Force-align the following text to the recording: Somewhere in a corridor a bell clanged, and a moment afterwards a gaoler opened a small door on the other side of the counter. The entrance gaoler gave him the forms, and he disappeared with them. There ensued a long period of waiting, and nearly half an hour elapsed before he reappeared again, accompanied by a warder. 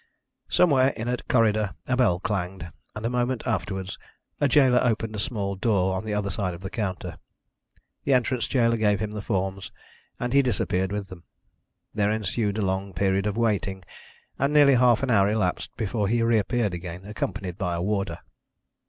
Somewhere 0.49 0.87
in 0.97 1.07
a 1.07 1.17
corridor 1.29 1.75
a 1.85 1.95
bell 1.95 2.19
clanged, 2.19 2.71
and 2.95 3.05
a 3.05 3.07
moment 3.07 3.43
afterwards 3.45 3.99
a 4.39 4.47
gaoler 4.47 4.79
opened 4.81 5.15
a 5.15 5.19
small 5.19 5.55
door 5.55 5.95
on 5.95 6.03
the 6.05 6.13
other 6.15 6.31
side 6.31 6.55
of 6.55 6.61
the 6.61 6.71
counter. 6.71 7.19
The 8.03 8.15
entrance 8.15 8.47
gaoler 8.47 8.77
gave 8.77 8.99
him 8.99 9.11
the 9.11 9.21
forms, 9.21 9.71
and 10.19 10.33
he 10.33 10.41
disappeared 10.41 10.91
with 10.91 11.09
them. 11.09 11.25
There 11.93 12.09
ensued 12.09 12.57
a 12.57 12.63
long 12.65 12.93
period 12.95 13.27
of 13.27 13.37
waiting, 13.37 13.83
and 14.39 14.51
nearly 14.51 14.73
half 14.73 15.03
an 15.03 15.11
hour 15.11 15.29
elapsed 15.29 15.69
before 15.77 16.07
he 16.07 16.23
reappeared 16.23 16.73
again, 16.73 17.05
accompanied 17.05 17.59
by 17.59 17.75
a 17.75 17.81
warder. 17.83 18.17